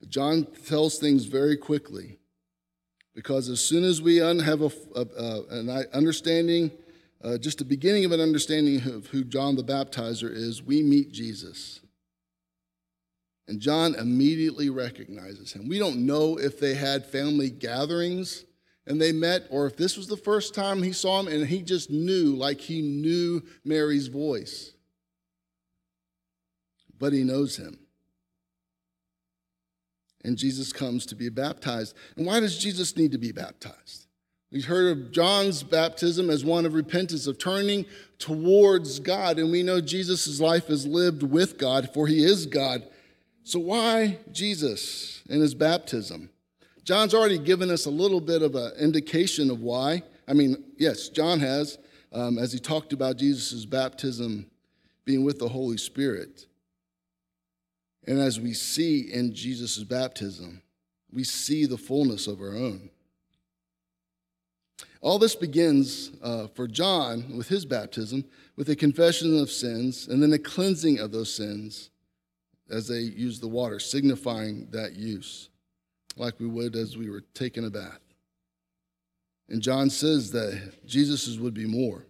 But 0.00 0.10
John 0.10 0.46
tells 0.66 0.98
things 0.98 1.24
very 1.24 1.56
quickly 1.56 2.18
because 3.14 3.48
as 3.48 3.60
soon 3.60 3.84
as 3.84 4.00
we 4.00 4.20
un- 4.20 4.38
have 4.38 4.62
a, 4.62 4.70
a, 4.94 5.00
a, 5.00 5.46
an 5.50 5.86
understanding, 5.92 6.70
uh, 7.22 7.38
just 7.38 7.58
the 7.58 7.64
beginning 7.64 8.04
of 8.04 8.12
an 8.12 8.20
understanding 8.20 8.76
of 8.88 9.06
who 9.06 9.24
John 9.24 9.56
the 9.56 9.64
Baptizer 9.64 10.30
is, 10.32 10.62
we 10.62 10.82
meet 10.82 11.10
Jesus. 11.10 11.80
And 13.48 13.60
John 13.60 13.94
immediately 13.94 14.68
recognizes 14.68 15.52
him. 15.52 15.68
We 15.68 15.78
don't 15.78 16.04
know 16.04 16.38
if 16.38 16.60
they 16.60 16.74
had 16.74 17.06
family 17.06 17.48
gatherings 17.48 18.44
and 18.86 19.00
they 19.00 19.10
met, 19.12 19.46
or 19.50 19.66
if 19.66 19.76
this 19.76 19.96
was 19.96 20.06
the 20.06 20.16
first 20.16 20.54
time 20.54 20.82
he 20.82 20.92
saw 20.92 21.20
him 21.20 21.28
and 21.28 21.46
he 21.46 21.62
just 21.62 21.90
knew, 21.90 22.36
like 22.36 22.60
he 22.60 22.82
knew 22.82 23.42
Mary's 23.64 24.08
voice. 24.08 24.72
But 26.98 27.12
he 27.12 27.24
knows 27.24 27.56
him. 27.56 27.78
And 30.24 30.36
Jesus 30.36 30.72
comes 30.72 31.06
to 31.06 31.14
be 31.14 31.28
baptized. 31.28 31.96
And 32.16 32.26
why 32.26 32.40
does 32.40 32.58
Jesus 32.58 32.96
need 32.96 33.12
to 33.12 33.18
be 33.18 33.32
baptized? 33.32 34.06
We've 34.50 34.64
heard 34.64 34.96
of 34.96 35.12
John's 35.12 35.62
baptism 35.62 36.28
as 36.28 36.44
one 36.44 36.66
of 36.66 36.74
repentance, 36.74 37.26
of 37.26 37.38
turning 37.38 37.86
towards 38.18 38.98
God. 39.00 39.38
And 39.38 39.50
we 39.50 39.62
know 39.62 39.80
Jesus' 39.80 40.40
life 40.40 40.68
is 40.70 40.86
lived 40.86 41.22
with 41.22 41.58
God, 41.58 41.90
for 41.94 42.06
he 42.06 42.24
is 42.24 42.46
God. 42.46 42.86
So, 43.48 43.60
why 43.60 44.18
Jesus 44.30 45.22
and 45.30 45.40
his 45.40 45.54
baptism? 45.54 46.28
John's 46.84 47.14
already 47.14 47.38
given 47.38 47.70
us 47.70 47.86
a 47.86 47.90
little 47.90 48.20
bit 48.20 48.42
of 48.42 48.54
an 48.54 48.72
indication 48.78 49.50
of 49.50 49.62
why. 49.62 50.02
I 50.28 50.34
mean, 50.34 50.62
yes, 50.76 51.08
John 51.08 51.40
has, 51.40 51.78
um, 52.12 52.36
as 52.36 52.52
he 52.52 52.58
talked 52.58 52.92
about 52.92 53.16
Jesus' 53.16 53.64
baptism 53.64 54.50
being 55.06 55.24
with 55.24 55.38
the 55.38 55.48
Holy 55.48 55.78
Spirit. 55.78 56.44
And 58.06 58.18
as 58.18 58.38
we 58.38 58.52
see 58.52 59.10
in 59.10 59.32
Jesus' 59.34 59.82
baptism, 59.82 60.60
we 61.10 61.24
see 61.24 61.64
the 61.64 61.78
fullness 61.78 62.26
of 62.26 62.42
our 62.42 62.54
own. 62.54 62.90
All 65.00 65.18
this 65.18 65.34
begins 65.34 66.10
uh, 66.22 66.48
for 66.48 66.68
John 66.68 67.34
with 67.34 67.48
his 67.48 67.64
baptism 67.64 68.26
with 68.56 68.68
a 68.68 68.76
confession 68.76 69.40
of 69.40 69.50
sins 69.50 70.06
and 70.06 70.22
then 70.22 70.34
a 70.34 70.38
cleansing 70.38 70.98
of 70.98 71.12
those 71.12 71.34
sins 71.34 71.88
as 72.70 72.88
they 72.88 73.00
use 73.00 73.40
the 73.40 73.48
water, 73.48 73.78
signifying 73.78 74.68
that 74.70 74.94
use, 74.94 75.48
like 76.16 76.38
we 76.38 76.46
would 76.46 76.76
as 76.76 76.96
we 76.96 77.10
were 77.10 77.22
taking 77.34 77.64
a 77.64 77.70
bath. 77.70 78.00
And 79.48 79.62
John 79.62 79.88
says 79.88 80.30
that 80.32 80.86
Jesus's 80.86 81.38
would 81.38 81.54
be 81.54 81.66
more. 81.66 82.04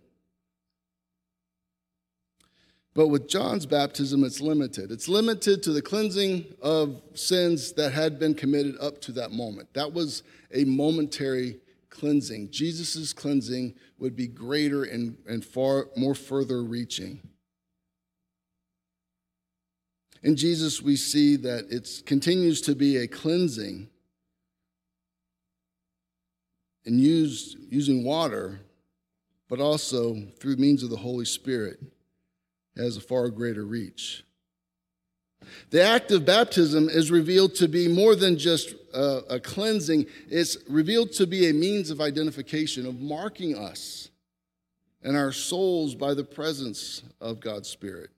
But 2.95 3.09
with 3.09 3.29
John's 3.29 3.65
baptism, 3.65 4.25
it's 4.25 4.41
limited. 4.41 4.91
It's 4.91 5.09
limited 5.09 5.63
to 5.63 5.73
the 5.73 5.83
cleansing 5.83 6.47
of 6.61 7.01
sins 7.15 7.73
that 7.75 7.93
had 7.93 8.19
been 8.19 8.35
committed 8.35 8.77
up 8.81 9.01
to 9.03 9.13
that 9.13 9.31
moment. 9.31 9.73
That 9.75 9.93
was 9.93 10.25
a 10.53 10.65
momentary 10.65 11.61
cleansing. 11.91 12.51
Jesus' 12.51 13.13
cleansing 13.13 13.75
would 13.99 14.17
be 14.17 14.27
greater 14.27 14.83
and, 14.83 15.17
and 15.29 15.45
far 15.45 15.87
more 15.97 16.17
further 16.17 16.65
reaching. 16.65 17.21
In 20.29 20.37
Jesus, 20.37 20.83
we 20.83 20.97
see 20.97 21.37
that 21.37 21.73
it 21.73 22.03
continues 22.05 22.61
to 22.61 22.75
be 22.75 22.99
a 22.99 23.09
cleansing 23.09 23.89
and 26.85 27.01
used 27.01 27.57
using 27.71 28.05
water, 28.05 28.61
but 29.49 29.59
also 29.59 30.21
through 30.39 30.57
means 30.57 30.83
of 30.83 30.91
the 30.91 30.99
Holy 30.99 31.25
Spirit 31.25 31.81
has 32.77 32.99
a 32.99 33.01
far 33.01 33.31
greater 33.31 33.65
reach. 33.65 34.23
The 35.71 35.83
act 35.83 36.11
of 36.11 36.27
baptism 36.27 36.91
is 36.91 37.11
revealed 37.11 37.55
to 37.55 37.67
be 37.67 37.89
more 37.89 38.15
than 38.15 38.37
just 38.37 38.75
a, 38.93 39.23
a, 39.31 39.41
cleansing, 39.41 40.05
it's 40.29 40.59
revealed 40.69 41.13
to 41.13 41.27
be 41.27 41.49
a 41.49 41.55
means 41.55 41.89
of 41.89 42.03
identification, 42.03 42.85
of 42.85 43.01
marking 43.01 43.57
us 43.57 44.11
and 45.03 45.17
our 45.17 45.33
souls 45.33 45.95
by 45.95 46.13
the 46.13 46.23
presence 46.23 47.03
of 47.19 47.41
God's 47.41 47.71
Spirit. 47.71 48.11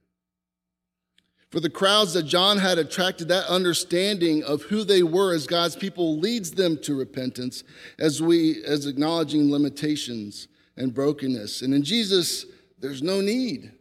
For 1.50 1.58
the 1.58 1.70
crowds 1.70 2.12
that 2.12 2.24
John 2.24 2.58
had 2.58 2.78
attracted, 2.78 3.28
that 3.28 3.46
understanding 3.46 4.44
of 4.44 4.62
who 4.62 4.84
they 4.84 5.02
were 5.02 5.34
as 5.34 5.48
God's 5.48 5.74
people 5.74 6.18
leads 6.18 6.52
them 6.52 6.78
to 6.82 6.94
repentance 6.94 7.64
as 7.98 8.22
we 8.22 8.62
as 8.64 8.86
acknowledging 8.86 9.50
limitations 9.50 10.46
and 10.76 10.94
brokenness. 10.94 11.62
And 11.62 11.74
in 11.74 11.82
Jesus, 11.82 12.46
there's 12.78 13.02
no 13.02 13.20
need. 13.20 13.72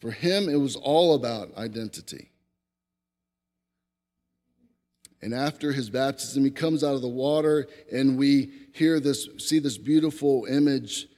For 0.00 0.10
him, 0.10 0.48
it 0.48 0.56
was 0.56 0.74
all 0.74 1.14
about 1.14 1.56
identity. 1.56 2.30
And 5.22 5.32
after 5.32 5.72
his 5.72 5.88
baptism, 5.88 6.44
he 6.44 6.50
comes 6.50 6.84
out 6.84 6.94
of 6.94 7.00
the 7.00 7.08
water, 7.08 7.68
and 7.90 8.18
we 8.18 8.52
hear 8.72 9.00
this, 9.00 9.28
see 9.38 9.60
this 9.60 9.78
beautiful 9.78 10.46
image 10.46 11.08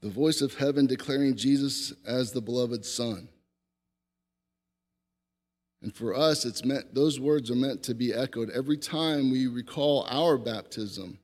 the 0.00 0.10
voice 0.10 0.40
of 0.40 0.54
heaven 0.54 0.86
declaring 0.86 1.36
Jesus 1.36 1.92
as 2.06 2.32
the 2.32 2.40
beloved 2.40 2.84
Son. 2.84 3.28
And 5.82 5.94
for 5.94 6.14
us, 6.14 6.44
it's 6.44 6.64
meant, 6.64 6.94
those 6.94 7.20
words 7.20 7.50
are 7.50 7.56
meant 7.56 7.82
to 7.84 7.94
be 7.94 8.12
echoed 8.12 8.50
every 8.50 8.76
time 8.76 9.30
we 9.30 9.46
recall 9.46 10.06
our 10.08 10.36
baptism 10.36 11.18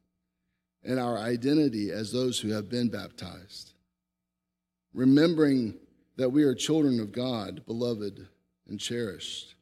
and 0.85 1.01
our 1.01 1.19
identity 1.19 1.91
as 1.91 2.13
those 2.13 2.39
who 2.39 2.51
have 2.51 2.69
been 2.69 2.89
baptized. 2.89 3.73
Remembering 4.93 5.75
that 6.17 6.31
we 6.31 6.45
are 6.45 6.55
children 6.55 7.01
of 7.01 7.11
God, 7.11 7.67
beloved 7.67 8.29
and 8.69 8.79
cherished. 8.79 9.55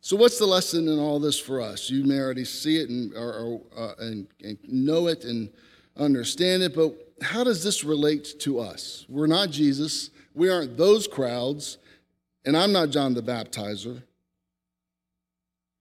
So, 0.00 0.16
what's 0.16 0.38
the 0.38 0.46
lesson 0.46 0.88
in 0.88 0.98
all 0.98 1.20
this 1.20 1.38
for 1.38 1.60
us? 1.60 1.90
You 1.90 2.04
may 2.04 2.18
already 2.18 2.44
see 2.44 2.78
it 2.78 2.88
and, 2.88 3.14
or, 3.14 3.60
uh, 3.76 3.92
and, 3.98 4.26
and 4.42 4.58
know 4.66 5.08
it 5.08 5.24
and 5.24 5.50
understand 5.96 6.62
it, 6.62 6.74
but 6.74 6.94
how 7.20 7.44
does 7.44 7.62
this 7.62 7.84
relate 7.84 8.40
to 8.40 8.60
us? 8.60 9.04
We're 9.08 9.26
not 9.26 9.50
Jesus. 9.50 10.10
We 10.34 10.48
aren't 10.48 10.76
those 10.76 11.06
crowds. 11.06 11.78
And 12.44 12.56
I'm 12.56 12.72
not 12.72 12.90
John 12.90 13.14
the 13.14 13.22
Baptizer. 13.22 14.02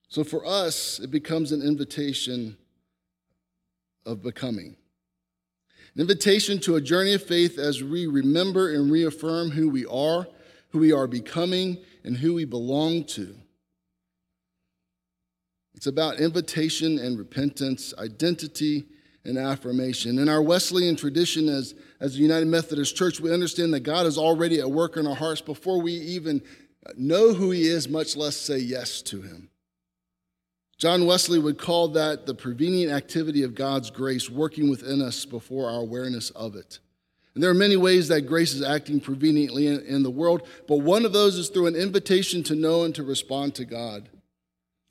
So 0.10 0.24
for 0.24 0.46
us, 0.46 1.00
it 1.00 1.12
becomes 1.12 1.52
an 1.52 1.62
invitation 1.62 2.58
of 4.06 4.22
becoming. 4.22 4.76
An 5.96 6.02
invitation 6.02 6.60
to 6.62 6.76
a 6.76 6.82
journey 6.82 7.14
of 7.14 7.24
faith 7.24 7.58
as 7.58 7.84
we 7.84 8.08
remember 8.08 8.74
and 8.74 8.92
reaffirm 8.92 9.52
who 9.52 9.70
we 9.70 9.86
are, 9.86 10.28
who 10.70 10.80
we 10.80 10.92
are 10.92 11.08
becoming, 11.08 11.78
and 12.04 12.18
who 12.18 12.34
we 12.34 12.46
belong 12.46 13.04
to. 13.06 13.36
It's 15.76 15.88
about 15.88 16.20
invitation 16.20 17.00
and 17.00 17.18
repentance, 17.18 17.94
identity 17.98 18.86
and 19.26 19.38
affirmation. 19.38 20.20
In 20.20 20.30
our 20.30 20.42
Wesleyan 20.42 20.96
tradition 20.96 21.50
as, 21.50 21.76
as 22.00 22.16
a 22.16 22.20
United 22.20 22.48
Methodist 22.48 22.96
Church, 22.96 23.20
we 23.20 23.34
understand 23.34 23.74
that 23.74 23.82
God 23.82 24.06
is 24.06 24.18
already 24.18 24.60
at 24.60 24.72
work 24.72 24.98
in 24.98 25.06
our 25.06 25.16
hearts 25.16 25.42
before 25.42 25.82
we 25.82 25.94
even 25.94 26.42
know 26.96 27.34
who 27.34 27.52
he 27.52 27.68
is, 27.68 27.90
much 27.90 28.16
less 28.16 28.36
say 28.36 28.58
yes 28.58 29.02
to 29.04 29.22
him. 29.22 29.50
John 30.78 31.06
Wesley 31.06 31.40
would 31.40 31.58
call 31.58 31.90
that 31.90 32.26
the 32.26 32.34
prevenient 32.34 32.94
activity 32.94 33.44
of 33.44 33.54
God's 33.54 33.92
grace 33.92 34.30
working 34.30 34.70
within 34.70 35.02
us 35.02 35.26
before 35.26 35.70
our 35.70 35.82
awareness 35.82 36.30
of 36.32 36.56
it. 36.56 36.80
And 37.36 37.44
there 37.44 37.52
are 37.52 37.56
many 37.56 37.76
ways 37.76 38.08
that 38.08 38.22
grace 38.22 38.54
is 38.54 38.62
acting 38.62 39.02
preveniently 39.02 39.68
in, 39.68 39.82
in, 39.82 40.04
the 40.04 40.10
world, 40.10 40.48
but 40.68 40.78
one 40.78 41.06
of 41.06 41.14
those 41.14 41.38
is 41.38 41.50
through 41.50 41.68
an 41.68 41.76
invitation 41.76 42.44
to 42.44 42.56
know 42.56 42.84
and 42.84 42.96
to 42.96 43.04
respond 43.04 43.56
to 43.56 43.66
God. 43.66 44.10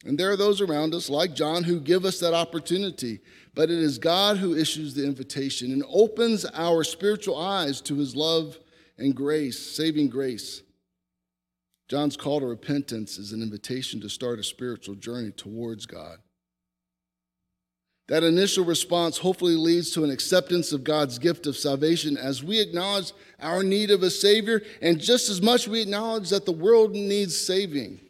And 0.04 0.16
there 0.16 0.30
are 0.30 0.36
those 0.36 0.60
around 0.60 0.94
us, 0.94 1.10
like 1.10 1.34
John, 1.34 1.64
who 1.64 1.80
give 1.80 2.04
us 2.04 2.20
that 2.20 2.34
opportunity. 2.34 3.20
But 3.54 3.70
it 3.70 3.78
is 3.78 3.98
God 3.98 4.36
who 4.36 4.56
issues 4.56 4.94
the 4.94 5.04
invitation 5.04 5.72
and 5.72 5.84
opens 5.88 6.46
our 6.54 6.84
spiritual 6.84 7.36
eyes 7.36 7.80
to 7.82 7.96
his 7.96 8.14
love 8.14 8.58
and 8.96 9.14
grace, 9.14 9.58
saving 9.58 10.08
grace. 10.08 10.62
John's 11.88 12.16
call 12.16 12.40
to 12.40 12.46
repentance 12.46 13.18
is 13.18 13.32
an 13.32 13.42
invitation 13.42 14.00
to 14.00 14.08
start 14.08 14.38
a 14.38 14.44
spiritual 14.44 14.94
journey 14.94 15.32
towards 15.32 15.86
God. 15.86 16.18
That 18.08 18.22
initial 18.22 18.64
response 18.64 19.18
hopefully 19.18 19.54
leads 19.54 19.90
to 19.92 20.04
an 20.04 20.10
acceptance 20.10 20.72
of 20.72 20.84
God's 20.84 21.18
gift 21.18 21.46
of 21.46 21.56
salvation 21.56 22.16
as 22.16 22.42
we 22.42 22.58
acknowledge 22.60 23.12
our 23.40 23.62
need 23.62 23.90
of 23.90 24.02
a 24.02 24.10
Savior, 24.10 24.62
and 24.80 25.00
just 25.00 25.28
as 25.28 25.42
much 25.42 25.68
we 25.68 25.82
acknowledge 25.82 26.30
that 26.30 26.46
the 26.46 26.52
world 26.52 26.92
needs 26.92 27.36
saving. 27.36 28.00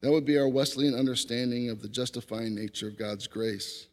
That 0.00 0.12
would 0.12 0.24
be 0.24 0.38
our 0.38 0.48
Wesleyan 0.48 0.94
understanding 0.94 1.70
of 1.70 1.82
the 1.82 1.88
justifying 1.88 2.54
nature 2.54 2.88
of 2.88 2.98
God's 2.98 3.26
grace. 3.26 3.88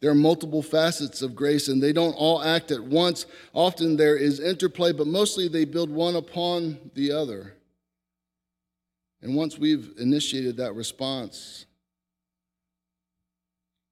There 0.00 0.10
are 0.10 0.14
multiple 0.14 0.62
facets 0.62 1.22
of 1.22 1.34
grace, 1.34 1.68
and 1.68 1.82
they 1.82 1.92
don't 1.92 2.12
all 2.12 2.42
act 2.42 2.70
at 2.70 2.84
once. 2.84 3.26
Often 3.52 3.96
there 3.96 4.16
is 4.16 4.40
interplay, 4.40 4.92
but 4.92 5.06
mostly 5.06 5.48
they 5.48 5.64
build 5.64 5.90
one 5.90 6.16
upon 6.16 6.90
the 6.94 7.12
other. 7.12 7.54
And 9.22 9.34
once 9.34 9.58
we've 9.58 9.92
initiated 9.98 10.58
that 10.58 10.74
response, 10.74 11.64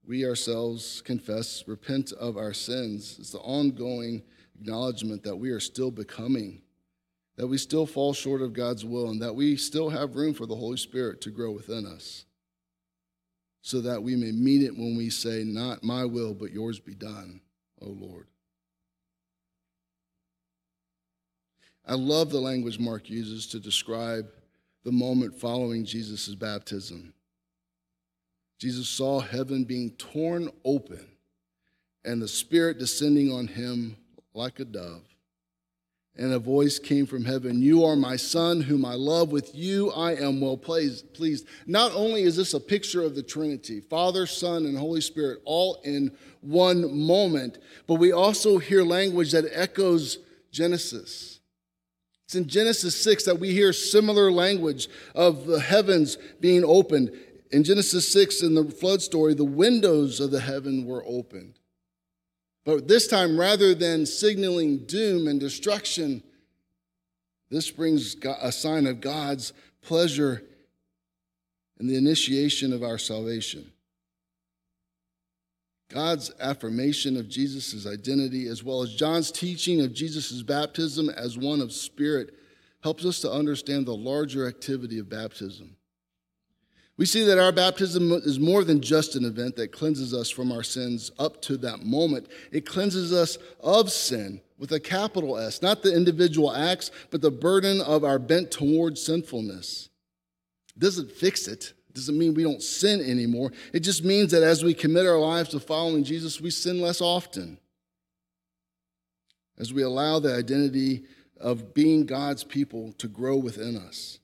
we 0.06 0.26
ourselves 0.26 1.00
confess, 1.00 1.64
repent 1.66 2.12
of 2.12 2.36
our 2.36 2.52
sins. 2.52 3.16
It's 3.18 3.32
the 3.32 3.38
ongoing 3.38 4.22
acknowledgement 4.60 5.22
that 5.24 5.36
we 5.36 5.50
are 5.50 5.60
still 5.60 5.90
becoming, 5.90 6.60
that 7.36 7.46
we 7.46 7.58
still 7.58 7.86
fall 7.86 8.12
short 8.12 8.42
of 8.42 8.52
God's 8.52 8.84
will, 8.84 9.10
and 9.10 9.20
that 9.22 9.34
we 9.34 9.56
still 9.56 9.90
have 9.90 10.16
room 10.16 10.34
for 10.34 10.46
the 10.46 10.54
Holy 10.54 10.76
Spirit 10.76 11.20
to 11.22 11.30
grow 11.30 11.50
within 11.50 11.86
us 11.86 12.24
so 13.64 13.80
that 13.80 14.02
we 14.02 14.14
may 14.14 14.30
meet 14.30 14.62
it 14.62 14.76
when 14.76 14.94
we 14.94 15.08
say, 15.08 15.42
Not 15.42 15.82
my 15.82 16.04
will, 16.04 16.34
but 16.34 16.52
yours 16.52 16.78
be 16.78 16.94
done, 16.94 17.40
O 17.80 17.88
Lord. 17.88 18.26
I 21.86 21.94
love 21.94 22.30
the 22.30 22.40
language 22.40 22.78
Mark 22.78 23.08
uses 23.08 23.46
to 23.48 23.58
describe 23.58 24.26
the 24.84 24.92
moment 24.92 25.34
following 25.34 25.86
Jesus' 25.86 26.34
baptism. 26.34 27.14
Jesus 28.58 28.86
saw 28.86 29.20
heaven 29.20 29.64
being 29.64 29.92
torn 29.92 30.50
open 30.64 31.06
and 32.04 32.20
the 32.20 32.28
Spirit 32.28 32.78
descending 32.78 33.32
on 33.32 33.46
him 33.46 33.96
like 34.34 34.60
a 34.60 34.64
dove 34.66 35.13
and 36.16 36.32
a 36.32 36.38
voice 36.38 36.78
came 36.78 37.06
from 37.06 37.24
heaven 37.24 37.60
You 37.60 37.84
are 37.84 37.96
my 37.96 38.16
son, 38.16 38.60
whom 38.60 38.84
I 38.84 38.94
love. 38.94 39.30
With 39.30 39.54
you 39.54 39.90
I 39.90 40.14
am 40.14 40.40
well 40.40 40.56
pleased. 40.56 41.46
Not 41.66 41.92
only 41.94 42.22
is 42.22 42.36
this 42.36 42.54
a 42.54 42.60
picture 42.60 43.02
of 43.02 43.14
the 43.14 43.22
Trinity, 43.22 43.80
Father, 43.80 44.26
Son, 44.26 44.64
and 44.66 44.78
Holy 44.78 45.00
Spirit, 45.00 45.40
all 45.44 45.80
in 45.84 46.12
one 46.40 46.96
moment, 46.96 47.58
but 47.86 47.94
we 47.94 48.12
also 48.12 48.58
hear 48.58 48.84
language 48.84 49.32
that 49.32 49.50
echoes 49.52 50.18
Genesis. 50.52 51.40
It's 52.26 52.34
in 52.34 52.48
Genesis 52.48 52.94
6 53.02 53.24
that 53.24 53.38
we 53.38 53.52
hear 53.52 53.72
similar 53.72 54.30
language 54.30 54.88
of 55.14 55.46
the 55.46 55.60
heavens 55.60 56.16
being 56.40 56.64
opened. 56.64 57.10
In 57.50 57.64
Genesis 57.64 58.10
6, 58.12 58.42
in 58.42 58.54
the 58.54 58.64
flood 58.64 59.02
story, 59.02 59.34
the 59.34 59.44
windows 59.44 60.20
of 60.20 60.30
the 60.30 60.40
heaven 60.40 60.86
were 60.86 61.04
opened. 61.06 61.58
But 62.64 62.88
this 62.88 63.06
time, 63.06 63.38
rather 63.38 63.74
than 63.74 64.06
signaling 64.06 64.86
doom 64.86 65.28
and 65.28 65.38
destruction, 65.38 66.22
this 67.50 67.70
brings 67.70 68.16
a 68.24 68.50
sign 68.50 68.86
of 68.86 69.00
God's 69.00 69.52
pleasure 69.82 70.42
in 71.78 71.86
the 71.86 71.96
initiation 71.96 72.72
of 72.72 72.82
our 72.82 72.98
salvation. 72.98 73.70
God's 75.90 76.32
affirmation 76.40 77.16
of 77.16 77.28
Jesus' 77.28 77.86
identity, 77.86 78.48
as 78.48 78.64
well 78.64 78.82
as 78.82 78.94
John's 78.94 79.30
teaching 79.30 79.82
of 79.82 79.92
Jesus' 79.92 80.42
baptism 80.42 81.10
as 81.10 81.36
one 81.36 81.60
of 81.60 81.72
spirit, 81.72 82.34
helps 82.82 83.04
us 83.04 83.20
to 83.20 83.30
understand 83.30 83.86
the 83.86 83.94
larger 83.94 84.48
activity 84.48 84.98
of 84.98 85.08
baptism. 85.08 85.76
We 86.96 87.06
see 87.06 87.24
that 87.24 87.40
our 87.40 87.50
baptism 87.50 88.12
is 88.12 88.38
more 88.38 88.62
than 88.62 88.80
just 88.80 89.16
an 89.16 89.24
event 89.24 89.56
that 89.56 89.72
cleanses 89.72 90.14
us 90.14 90.30
from 90.30 90.52
our 90.52 90.62
sins 90.62 91.10
up 91.18 91.42
to 91.42 91.56
that 91.58 91.82
moment. 91.82 92.28
It 92.52 92.66
cleanses 92.66 93.12
us 93.12 93.36
of 93.60 93.90
sin 93.90 94.40
with 94.58 94.70
a 94.70 94.78
capital 94.78 95.36
S, 95.36 95.60
not 95.60 95.82
the 95.82 95.94
individual 95.94 96.54
acts, 96.54 96.92
but 97.10 97.20
the 97.20 97.32
burden 97.32 97.80
of 97.80 98.04
our 98.04 98.20
bent 98.20 98.52
towards 98.52 99.02
sinfulness. 99.02 99.88
It 100.76 100.80
doesn't 100.80 101.10
fix 101.10 101.48
it. 101.48 101.72
It 101.88 101.94
doesn't 101.94 102.16
mean 102.16 102.34
we 102.34 102.44
don't 102.44 102.62
sin 102.62 103.00
anymore. 103.00 103.50
It 103.72 103.80
just 103.80 104.04
means 104.04 104.30
that 104.30 104.44
as 104.44 104.62
we 104.62 104.72
commit 104.72 105.06
our 105.06 105.18
lives 105.18 105.48
to 105.50 105.60
following 105.60 106.04
Jesus, 106.04 106.40
we 106.40 106.50
sin 106.50 106.80
less 106.80 107.00
often. 107.00 107.58
As 109.58 109.72
we 109.72 109.82
allow 109.82 110.20
the 110.20 110.34
identity 110.34 111.04
of 111.40 111.74
being 111.74 112.06
God's 112.06 112.44
people 112.44 112.92
to 112.98 113.08
grow 113.08 113.36
within 113.36 113.76
us 113.76 114.20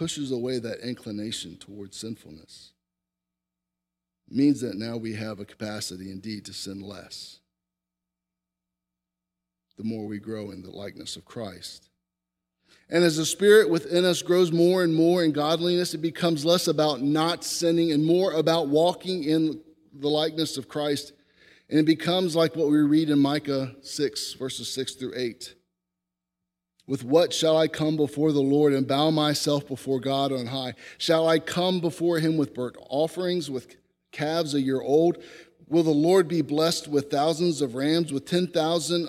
pushes 0.00 0.30
away 0.30 0.58
that 0.58 0.80
inclination 0.80 1.58
towards 1.58 1.94
sinfulness. 1.94 2.72
It 4.30 4.34
means 4.34 4.62
that 4.62 4.78
now 4.78 4.96
we 4.96 5.12
have 5.12 5.40
a 5.40 5.44
capacity 5.44 6.10
indeed 6.10 6.46
to 6.46 6.54
sin 6.54 6.80
less 6.80 7.40
the 9.76 9.84
more 9.84 10.06
we 10.06 10.18
grow 10.18 10.52
in 10.52 10.62
the 10.62 10.70
likeness 10.70 11.16
of 11.16 11.26
Christ. 11.26 11.90
And 12.88 13.04
as 13.04 13.18
the 13.18 13.26
Spirit 13.26 13.68
within 13.68 14.06
us 14.06 14.22
grows 14.22 14.50
more 14.50 14.82
and 14.84 14.94
more 14.94 15.22
in 15.22 15.32
godliness, 15.32 15.92
it 15.92 15.98
becomes 15.98 16.46
less 16.46 16.66
about 16.66 17.02
not 17.02 17.44
sinning 17.44 17.92
and 17.92 18.02
more 18.02 18.32
about 18.32 18.68
walking 18.68 19.24
in 19.24 19.60
the 19.92 20.08
likeness 20.08 20.56
of 20.56 20.66
Christ. 20.66 21.12
And 21.68 21.78
it 21.78 21.86
becomes 21.86 22.34
like 22.34 22.56
what 22.56 22.70
we 22.70 22.78
read 22.78 23.10
in 23.10 23.18
Micah 23.18 23.74
6, 23.82 24.32
verses 24.34 24.72
6 24.72 24.94
through 24.94 25.12
8. 25.14 25.54
With 26.90 27.04
what 27.04 27.32
shall 27.32 27.56
I 27.56 27.68
come 27.68 27.96
before 27.96 28.32
the 28.32 28.42
Lord 28.42 28.72
and 28.72 28.84
bow 28.84 29.12
myself 29.12 29.64
before 29.68 30.00
God 30.00 30.32
on 30.32 30.46
high? 30.46 30.74
Shall 30.98 31.28
I 31.28 31.38
come 31.38 31.78
before 31.80 32.18
him 32.18 32.36
with 32.36 32.52
burnt 32.52 32.76
offerings, 32.88 33.48
with 33.48 33.76
calves 34.10 34.54
a 34.54 34.60
year 34.60 34.80
old? 34.80 35.22
Will 35.68 35.84
the 35.84 35.90
Lord 35.90 36.26
be 36.26 36.42
blessed 36.42 36.88
with 36.88 37.08
thousands 37.08 37.62
of 37.62 37.76
rams, 37.76 38.12
with 38.12 38.26
ten 38.26 38.48
thousand 38.48 39.08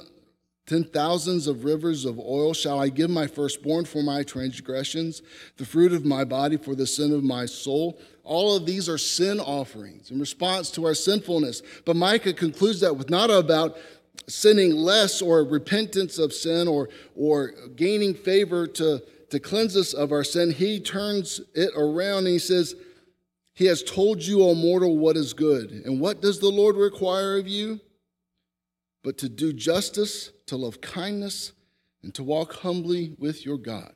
ten 0.68 0.84
thousands 0.84 1.48
of 1.48 1.64
rivers 1.64 2.06
of 2.06 2.20
oil? 2.20 2.54
Shall 2.54 2.80
I 2.80 2.90
give 2.90 3.10
my 3.10 3.26
firstborn 3.26 3.86
for 3.86 4.04
my 4.04 4.22
transgressions, 4.22 5.24
the 5.58 5.66
fruit 5.66 5.92
of 5.92 6.06
my 6.06 6.24
body 6.24 6.58
for 6.58 6.76
the 6.76 6.86
sin 6.86 7.12
of 7.12 7.24
my 7.24 7.48
soul? 7.48 8.00
All 8.24 8.56
of 8.56 8.68
these 8.68 8.88
are 8.88 9.00
sin 9.00 9.40
offerings 9.40 10.12
in 10.12 10.20
response 10.20 10.70
to 10.72 10.86
our 10.86 10.94
sinfulness. 10.94 11.64
But 11.84 11.96
Micah 11.96 12.34
concludes 12.34 12.82
that 12.82 12.96
with 12.96 13.10
not 13.10 13.32
about 13.32 13.76
sinning 14.28 14.76
less 14.76 15.22
or 15.22 15.44
repentance 15.44 16.18
of 16.18 16.34
sin 16.34 16.68
or, 16.68 16.90
or 17.16 17.54
gaining 17.76 18.14
favor 18.14 18.68
to, 18.68 19.04
to 19.30 19.40
cleanse 19.40 19.76
us 19.76 19.94
of 19.94 20.12
our 20.12 20.24
sin, 20.24 20.52
he 20.52 20.80
turns 20.80 21.42
it 21.54 21.72
around 21.76 22.20
and 22.20 22.28
he 22.28 22.40
says, 22.40 22.76
He 23.54 23.66
has 23.66 23.84
told 23.84 24.22
you, 24.22 24.44
O 24.44 24.56
mortal, 24.56 24.98
what 24.98 25.18
is 25.18 25.34
good. 25.34 25.72
And 25.72 26.00
what 26.00 26.22
does 26.22 26.40
the 26.40 26.50
Lord 26.50 26.76
require 26.76 27.38
of 27.38 27.48
you? 27.48 27.80
But 29.04 29.18
to 29.20 29.30
do 29.30 29.52
justice, 29.52 30.32
to 30.48 30.58
love 30.58 30.82
kindness, 30.82 31.54
and 32.04 32.14
to 32.16 32.24
walk 32.24 32.54
humbly 32.58 33.16
with 33.18 33.46
your 33.46 33.58
God. 33.58 33.94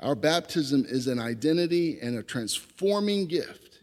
Our 0.00 0.14
baptism 0.14 0.84
is 0.88 1.06
an 1.08 1.18
identity 1.18 1.98
and 2.00 2.16
a 2.16 2.22
transforming 2.22 3.26
gift 3.26 3.77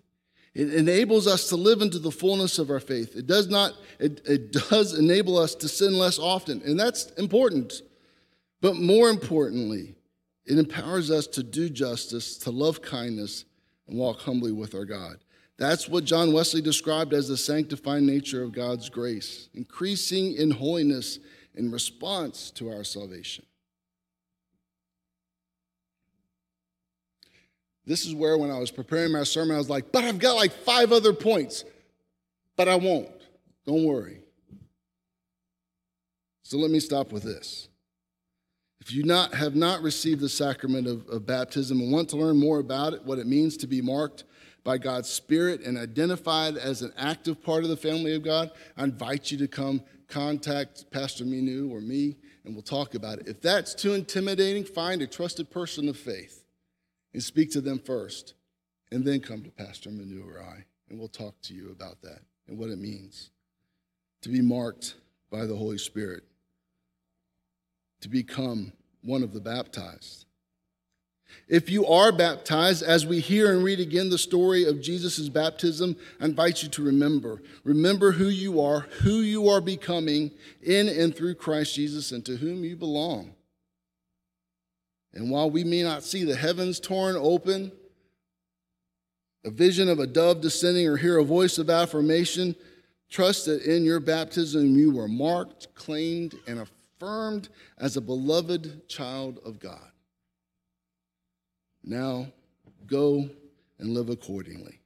it 0.55 0.73
enables 0.73 1.27
us 1.27 1.49
to 1.49 1.57
live 1.57 1.81
into 1.81 1.99
the 1.99 2.11
fullness 2.11 2.57
of 2.59 2.69
our 2.69 2.79
faith. 2.79 3.15
It 3.15 3.27
does 3.27 3.49
not, 3.49 3.73
it, 3.99 4.21
it 4.25 4.53
does 4.53 4.97
enable 4.97 5.37
us 5.37 5.53
to 5.55 5.67
sin 5.67 5.97
less 5.97 6.17
often, 6.17 6.61
and 6.65 6.79
that's 6.79 7.11
important. 7.11 7.81
But 8.61 8.77
more 8.77 9.09
importantly, 9.09 9.95
it 10.45 10.57
empowers 10.57 11.11
us 11.11 11.27
to 11.27 11.43
do 11.43 11.69
justice, 11.69 12.37
to 12.39 12.51
love 12.51 12.81
kindness, 12.81 13.43
and 13.87 13.97
walk 13.97 14.21
humbly 14.21 14.53
with 14.53 14.73
our 14.73 14.85
God. 14.85 15.17
That's 15.57 15.89
what 15.89 16.05
John 16.05 16.33
Wesley 16.33 16.61
described 16.61 17.13
as 17.13 17.27
the 17.27 17.37
sanctifying 17.37 18.05
nature 18.05 18.41
of 18.41 18.51
God's 18.53 18.89
grace, 18.89 19.49
increasing 19.53 20.35
in 20.35 20.51
holiness 20.51 21.19
in 21.53 21.71
response 21.71 22.49
to 22.51 22.69
our 22.69 22.83
salvation. 22.83 23.45
This 27.85 28.05
is 28.05 28.15
where, 28.15 28.37
when 28.37 28.49
I 28.49 28.57
was 28.57 28.71
preparing 28.71 29.11
my 29.11 29.23
sermon, 29.23 29.55
I 29.55 29.59
was 29.59 29.69
like, 29.69 29.91
but 29.91 30.03
I've 30.03 30.19
got 30.19 30.35
like 30.35 30.51
five 30.51 30.91
other 30.91 31.13
points, 31.13 31.63
but 32.55 32.67
I 32.67 32.75
won't. 32.75 33.09
Don't 33.65 33.83
worry. 33.83 34.21
So 36.43 36.57
let 36.57 36.71
me 36.71 36.79
stop 36.79 37.11
with 37.11 37.23
this. 37.23 37.69
If 38.79 38.93
you 38.93 39.03
not, 39.03 39.33
have 39.33 39.55
not 39.55 39.81
received 39.81 40.21
the 40.21 40.29
sacrament 40.29 40.87
of, 40.87 41.07
of 41.09 41.25
baptism 41.25 41.79
and 41.79 41.91
want 41.91 42.09
to 42.09 42.17
learn 42.17 42.37
more 42.37 42.59
about 42.59 42.93
it, 42.93 43.03
what 43.03 43.17
it 43.17 43.25
means 43.25 43.57
to 43.57 43.67
be 43.67 43.81
marked 43.81 44.25
by 44.63 44.77
God's 44.77 45.09
Spirit 45.09 45.61
and 45.61 45.77
identified 45.77 46.57
as 46.57 46.81
an 46.81 46.93
active 46.97 47.41
part 47.43 47.63
of 47.63 47.69
the 47.69 47.77
family 47.77 48.15
of 48.15 48.23
God, 48.23 48.51
I 48.77 48.83
invite 48.83 49.31
you 49.31 49.37
to 49.39 49.47
come 49.47 49.81
contact 50.07 50.89
Pastor 50.91 51.23
Minu 51.23 51.71
or 51.71 51.81
me 51.81 52.15
and 52.43 52.53
we'll 52.53 52.63
talk 52.63 52.93
about 52.93 53.19
it. 53.19 53.27
If 53.27 53.41
that's 53.41 53.73
too 53.73 53.93
intimidating, 53.93 54.63
find 54.63 55.01
a 55.01 55.07
trusted 55.07 55.49
person 55.49 55.89
of 55.89 55.97
faith 55.97 56.44
and 57.15 57.23
speak 57.23 57.49
to 57.49 57.61
them 57.61 57.79
first, 57.79 58.33
and 58.91 59.05
then 59.05 59.21
come 59.21 59.41
to 59.41 59.49
Pastor 59.49 59.89
Manu 59.89 60.21
or 60.27 60.41
I, 60.41 60.65
and 60.89 60.99
we'll 60.99 61.07
talk 61.07 61.33
to 61.43 61.53
you 61.53 61.71
about 61.71 62.01
that 62.01 62.19
and 62.45 62.57
what 62.57 62.69
it 62.69 62.77
means 62.77 63.31
to 64.21 64.27
be 64.27 64.41
marked 64.41 64.95
by 65.31 65.45
the 65.45 65.55
Holy 65.55 65.77
Spirit 65.77 66.23
to 68.01 68.09
become 68.09 68.73
one 69.01 69.23
of 69.23 69.31
the 69.31 69.39
baptized. 69.39 70.25
If 71.47 71.69
you 71.69 71.85
are 71.85 72.11
baptized, 72.11 72.83
as 72.83 73.05
we 73.05 73.21
hear 73.21 73.53
and 73.53 73.63
read 73.63 73.79
again 73.79 74.09
the 74.09 74.17
story 74.17 74.65
of 74.65 74.81
Jesus' 74.81 75.29
baptism, 75.29 75.95
I 76.19 76.25
invite 76.25 76.63
you 76.63 76.69
to 76.69 76.83
remember. 76.83 77.41
Remember 77.63 78.11
who 78.11 78.27
you 78.27 78.59
are, 78.59 78.81
who 79.03 79.21
you 79.21 79.47
are 79.47 79.61
becoming 79.61 80.31
in 80.61 80.89
and 80.89 81.15
through 81.15 81.35
Christ 81.35 81.75
Jesus, 81.75 82.11
and 82.11 82.25
to 82.25 82.35
whom 82.35 82.65
you 82.65 82.75
belong. 82.75 83.34
And 85.15 85.29
while 85.29 85.49
we 85.49 85.63
may 85.63 85.81
not 85.81 86.03
see 86.03 86.23
the 86.23 86.35
heavens 86.35 86.79
torn 86.79 87.15
open, 87.15 87.71
a 89.45 89.49
vision 89.49 89.87
of 89.89 89.99
a 89.99 90.07
dove 90.07 90.41
descending, 90.41 90.87
or 90.87 90.97
hear 90.97 91.17
a 91.17 91.23
voice 91.23 91.57
of 91.57 91.69
affirmation, 91.69 92.55
trust 93.09 93.45
that 93.45 93.61
in 93.61 93.85
your 93.85 93.99
baptism 93.99 94.75
you 94.75 94.91
were 94.91 95.07
marked, 95.07 95.73
claimed, 95.73 96.35
and 96.47 96.59
affirmed 96.59 97.49
as 97.77 97.95
a 97.95 98.01
beloved 98.01 98.89
child 98.89 99.39
of 99.45 99.59
God. 99.59 99.91
Now 101.83 102.27
go 102.87 103.29
and 103.79 103.89
live 103.93 104.09
accordingly. 104.09 104.79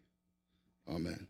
Amen. 0.87 1.28